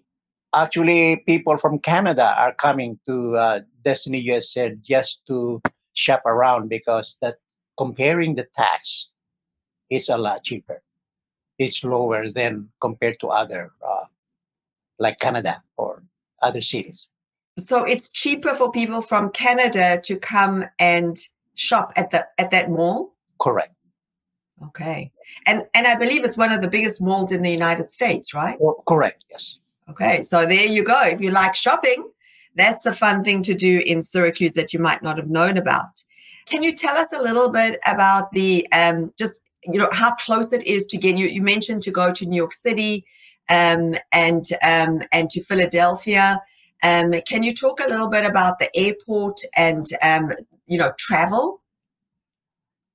actually 0.54 1.16
people 1.26 1.58
from 1.58 1.78
Canada 1.78 2.34
are 2.38 2.54
coming 2.54 2.98
to 3.06 3.36
uh, 3.36 3.60
Destiny 3.84 4.20
USA 4.20 4.74
just 4.82 5.26
to 5.26 5.60
shop 5.94 6.22
around 6.26 6.68
because 6.68 7.16
that 7.20 7.36
comparing 7.76 8.34
the 8.34 8.46
tax, 8.56 9.08
it's 9.90 10.08
a 10.08 10.16
lot 10.16 10.44
cheaper 10.44 10.82
it's 11.60 11.84
lower 11.84 12.30
than 12.30 12.70
compared 12.80 13.20
to 13.20 13.28
other 13.28 13.72
uh, 13.86 14.04
like 14.98 15.18
Canada 15.20 15.62
or 15.76 16.02
other 16.42 16.62
cities. 16.62 17.06
So 17.66 17.84
it's 17.84 18.10
cheaper 18.10 18.54
for 18.54 18.70
people 18.70 19.00
from 19.00 19.30
Canada 19.30 20.00
to 20.04 20.16
come 20.16 20.64
and 20.78 21.18
shop 21.54 21.92
at 21.96 22.10
the 22.10 22.26
at 22.38 22.50
that 22.50 22.70
mall. 22.70 23.14
Correct. 23.40 23.74
Okay, 24.68 25.10
and 25.46 25.64
and 25.74 25.86
I 25.86 25.94
believe 25.94 26.24
it's 26.24 26.36
one 26.36 26.52
of 26.52 26.60
the 26.60 26.68
biggest 26.68 27.00
malls 27.00 27.32
in 27.32 27.42
the 27.42 27.50
United 27.50 27.84
States, 27.84 28.34
right? 28.34 28.58
Oh, 28.62 28.82
correct. 28.86 29.24
Yes. 29.30 29.58
Okay, 29.88 30.22
so 30.22 30.46
there 30.46 30.66
you 30.66 30.84
go. 30.84 31.02
If 31.02 31.20
you 31.20 31.30
like 31.30 31.54
shopping, 31.54 32.10
that's 32.56 32.86
a 32.86 32.94
fun 32.94 33.24
thing 33.24 33.42
to 33.42 33.54
do 33.54 33.82
in 33.86 34.02
Syracuse 34.02 34.54
that 34.54 34.72
you 34.72 34.78
might 34.78 35.02
not 35.02 35.16
have 35.16 35.28
known 35.28 35.56
about. 35.56 36.04
Can 36.46 36.62
you 36.62 36.72
tell 36.72 36.96
us 36.96 37.12
a 37.12 37.22
little 37.22 37.48
bit 37.48 37.80
about 37.86 38.32
the 38.32 38.66
um, 38.72 39.12
just 39.18 39.40
you 39.64 39.78
know 39.78 39.88
how 39.92 40.14
close 40.16 40.52
it 40.52 40.66
is 40.66 40.86
to 40.88 40.96
get 40.96 41.16
you? 41.16 41.26
You 41.26 41.42
mentioned 41.42 41.82
to 41.82 41.90
go 41.90 42.12
to 42.12 42.26
New 42.26 42.36
York 42.36 42.52
City 42.52 43.04
um, 43.48 43.94
and 44.12 44.46
um, 44.62 45.02
and 45.12 45.30
to 45.30 45.42
Philadelphia. 45.42 46.40
Um, 46.82 47.12
can 47.26 47.42
you 47.42 47.54
talk 47.54 47.80
a 47.80 47.88
little 47.88 48.08
bit 48.08 48.24
about 48.24 48.58
the 48.58 48.74
airport 48.76 49.40
and 49.56 49.86
um, 50.02 50.32
you 50.66 50.78
know 50.78 50.90
travel? 50.98 51.60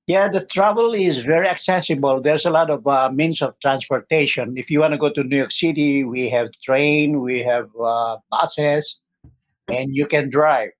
Yeah, 0.06 0.28
the 0.28 0.44
travel 0.44 0.94
is 0.94 1.18
very 1.18 1.48
accessible. 1.48 2.20
There's 2.20 2.46
a 2.46 2.50
lot 2.50 2.70
of 2.70 2.86
uh, 2.86 3.10
means 3.12 3.42
of 3.42 3.58
transportation. 3.58 4.56
If 4.56 4.70
you 4.70 4.80
want 4.80 4.92
to 4.92 4.98
go 4.98 5.10
to 5.10 5.24
New 5.24 5.36
York 5.36 5.50
City, 5.50 6.04
we 6.04 6.28
have 6.30 6.52
train, 6.62 7.22
we 7.22 7.42
have 7.42 7.68
uh, 7.76 8.18
buses, 8.30 8.98
and 9.68 9.94
you 9.94 10.06
can 10.06 10.30
drive. 10.30 10.70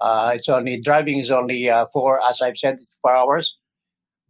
Uh, 0.00 0.32
it's 0.34 0.48
only 0.48 0.80
driving 0.80 1.18
is 1.18 1.30
only 1.30 1.68
uh, 1.68 1.86
four, 1.92 2.20
as 2.26 2.40
I've 2.40 2.56
said, 2.56 2.78
four 3.02 3.14
hours. 3.14 3.54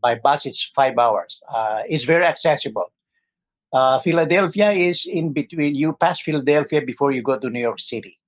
By 0.03 0.17
bus, 0.17 0.47
it's 0.47 0.69
five 0.75 0.99
hours. 0.99 1.41
Uh, 1.53 1.83
it's 1.89 2.05
very 2.05 2.25
accessible. 2.25 2.91
Uh, 3.73 4.01
Philadelphia 4.01 4.73
is 4.73 5.07
in 5.07 5.33
between. 5.33 5.75
You 5.75 5.93
pass 5.93 6.21
Philadelphia 6.21 6.83
before 6.83 7.13
you 7.13 7.23
go 7.23 7.39
to 7.39 7.51
New 7.51 7.61
York 7.61 7.81
City, 7.81 8.19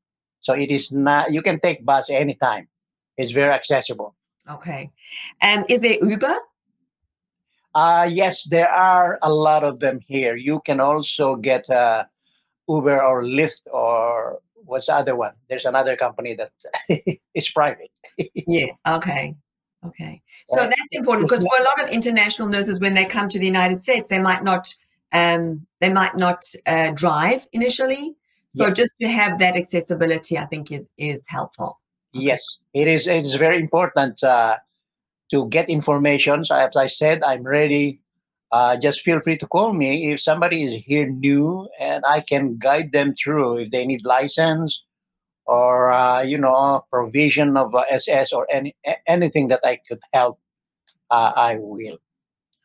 so 0.40 0.52
it 0.52 0.70
is 0.70 0.92
not. 0.92 1.32
You 1.32 1.42
can 1.42 1.60
take 1.60 1.84
bus 1.84 2.10
anytime. 2.10 2.68
It's 3.16 3.32
very 3.32 3.52
accessible. 3.52 4.14
Okay, 4.50 4.90
and 5.40 5.64
is 5.68 5.80
there 5.80 5.96
Uber? 6.02 6.36
Uh, 7.74 8.08
yes, 8.10 8.44
there 8.44 8.68
are 8.68 9.18
a 9.22 9.32
lot 9.32 9.64
of 9.64 9.78
them 9.78 10.00
here. 10.06 10.36
You 10.36 10.60
can 10.60 10.80
also 10.80 11.36
get 11.36 11.70
uh, 11.70 12.04
Uber 12.68 13.02
or 13.02 13.22
Lyft 13.22 13.62
or 13.72 14.40
what's 14.64 14.86
the 14.86 14.94
other 14.94 15.16
one? 15.16 15.32
There's 15.48 15.64
another 15.64 15.96
company 15.96 16.36
that 16.36 16.52
is 17.34 17.48
private. 17.48 17.90
yeah. 18.34 18.72
Okay. 18.86 19.36
Okay. 19.86 20.22
So 20.46 20.56
that's 20.56 20.92
important 20.92 21.28
because 21.28 21.42
for 21.42 21.60
a 21.60 21.64
lot 21.64 21.82
of 21.82 21.90
international 21.90 22.48
nurses, 22.48 22.80
when 22.80 22.94
they 22.94 23.04
come 23.04 23.28
to 23.28 23.38
the 23.38 23.46
United 23.46 23.80
States, 23.80 24.08
they 24.08 24.18
might 24.18 24.44
not 24.44 24.74
um, 25.12 25.66
they 25.80 25.92
might 25.92 26.16
not 26.16 26.44
uh, 26.66 26.90
drive 26.92 27.46
initially. 27.52 28.16
So 28.50 28.66
yeah. 28.66 28.72
just 28.72 28.96
to 29.00 29.08
have 29.08 29.38
that 29.38 29.56
accessibility, 29.56 30.36
I 30.38 30.46
think 30.46 30.72
is 30.72 30.88
is 30.98 31.26
helpful. 31.28 31.78
Yes, 32.12 32.42
it 32.74 32.88
is. 32.88 33.06
It 33.06 33.24
is 33.24 33.34
very 33.34 33.60
important 33.60 34.22
uh, 34.24 34.56
to 35.30 35.48
get 35.48 35.68
information. 35.68 36.44
So 36.44 36.56
as 36.56 36.76
I 36.76 36.86
said, 36.86 37.22
I'm 37.22 37.44
ready. 37.44 38.00
Uh, 38.52 38.76
just 38.76 39.02
feel 39.02 39.20
free 39.20 39.38
to 39.38 39.46
call 39.46 39.72
me 39.72 40.12
if 40.12 40.20
somebody 40.20 40.64
is 40.64 40.84
here 40.84 41.08
new, 41.08 41.68
and 41.78 42.04
I 42.04 42.20
can 42.20 42.58
guide 42.58 42.90
them 42.90 43.14
through 43.14 43.58
if 43.58 43.70
they 43.70 43.86
need 43.86 44.04
license 44.04 44.82
or 45.46 45.92
uh, 45.92 46.22
you 46.22 46.38
know 46.38 46.82
provision 46.90 47.56
of 47.56 47.74
uh, 47.74 47.82
SS 47.90 48.32
or 48.32 48.46
any 48.50 48.74
anything 49.06 49.48
that 49.48 49.60
I 49.64 49.78
could 49.86 50.00
help, 50.12 50.40
uh, 51.10 51.32
I 51.36 51.56
will. 51.60 51.98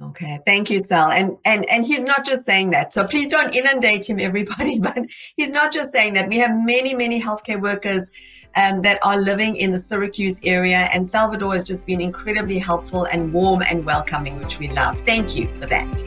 Okay, 0.02 0.42
thank 0.46 0.70
you, 0.70 0.84
Sal. 0.84 1.10
And 1.10 1.38
and 1.46 1.64
and 1.70 1.86
he's 1.86 2.04
not 2.04 2.26
just 2.26 2.46
saying 2.46 2.72
that. 2.72 2.92
So 2.92 3.08
please 3.08 3.30
don't 3.30 3.56
inundate 3.56 4.10
him, 4.10 4.20
everybody. 4.30 4.78
But 4.78 5.06
he's 5.38 5.52
not 5.52 5.72
just 5.72 5.92
saying 5.92 6.16
that. 6.16 6.28
We 6.28 6.38
have 6.38 6.52
many, 6.52 6.94
many 6.94 7.22
healthcare 7.22 7.62
workers 7.62 8.12
um, 8.56 8.82
that 8.82 9.00
are 9.04 9.22
living 9.22 9.56
in 9.56 9.72
the 9.72 9.78
Syracuse 9.78 10.40
area, 10.44 10.90
and 10.94 11.08
Salvador 11.08 11.54
has 11.54 11.64
just 11.64 11.86
been 11.86 12.02
incredibly 12.02 12.60
helpful 12.60 13.06
and 13.06 13.32
warm 13.32 13.64
and 13.70 13.86
welcoming, 13.86 14.38
which 14.40 14.60
we 14.60 14.68
love. 14.68 15.00
Thank 15.02 15.34
you 15.36 15.48
for 15.56 15.66
that. 15.68 16.04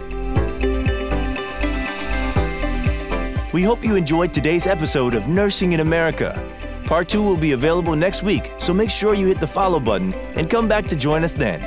We 3.55 3.63
hope 3.63 3.83
you 3.83 3.97
enjoyed 3.97 4.35
today's 4.35 4.67
episode 4.67 5.15
of 5.15 5.29
Nursing 5.29 5.73
in 5.73 5.81
America. 5.81 6.39
Part 6.85 7.09
2 7.09 7.23
will 7.23 7.37
be 7.39 7.53
available 7.53 7.97
next 7.97 8.23
week, 8.23 8.53
so 8.59 8.75
make 8.75 8.91
sure 8.91 9.15
you 9.15 9.27
hit 9.27 9.41
the 9.41 9.47
follow 9.47 9.81
button 9.81 10.13
and 10.37 10.51
come 10.51 10.69
back 10.69 10.85
to 10.87 10.97
join 10.97 11.25
us 11.25 11.33
then. 11.33 11.63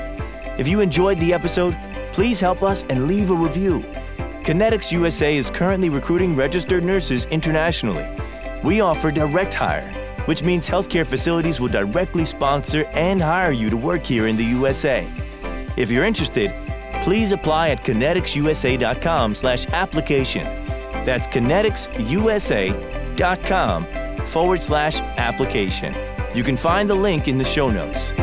If 0.60 0.68
you 0.68 0.80
enjoyed 0.80 1.18
the 1.18 1.34
episode, 1.34 1.76
please 2.12 2.40
help 2.40 2.64
us 2.64 2.84
and 2.90 3.08
leave 3.08 3.30
a 3.32 3.36
review. 3.36 3.80
Connetics 4.44 4.92
USA 4.92 5.38
is 5.38 5.50
currently 5.50 5.90
recruiting 5.90 6.36
registered 6.36 6.84
nurses 6.84 7.24
internationally. 7.26 8.08
We 8.64 8.82
offer 8.82 9.12
direct 9.12 9.54
hire, 9.54 9.92
which 10.26 10.44
means 10.44 10.68
healthcare 10.68 11.06
facilities 11.06 11.60
will 11.60 11.70
directly 11.70 12.26
sponsor 12.26 12.86
and 12.94 13.22
hire 13.22 13.52
you 13.52 13.70
to 13.70 13.78
work 13.78 14.02
here 14.04 14.26
in 14.28 14.38
the 14.38 14.44
USA. 14.44 15.08
If 15.78 15.92
you're 15.92 16.06
interested, 16.06 16.52
please 17.04 17.32
apply 17.32 17.70
at 17.70 17.84
conneticsusa.com/application. 17.84 20.44
That's 21.06 21.28
conneticsusa.com 21.28 23.86
forward 24.26 24.62
slash 24.62 25.00
application. 25.18 25.96
You 26.34 26.44
can 26.44 26.58
find 26.58 26.90
the 26.90 26.96
link 26.96 27.28
in 27.28 27.38
the 27.38 27.46
show 27.46 27.70
notes. 27.70 28.14